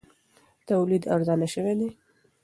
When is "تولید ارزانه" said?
0.67-1.47